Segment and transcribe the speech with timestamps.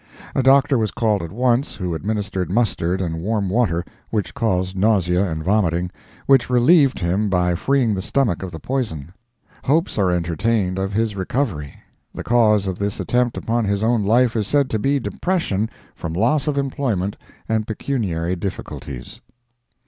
[0.33, 5.23] A doctor was called at once, who administered mustard and warm water, which caused nausea
[5.29, 5.91] and vomiting,
[6.25, 9.13] which relieved him by freeing the stomach of the poison.
[9.65, 11.75] Hopes are entertained of his recovery.
[12.15, 16.13] The cause of this attempt upon his own life is said to be depression from
[16.13, 17.15] loss of employment
[17.47, 19.21] and pecuniary difficulties.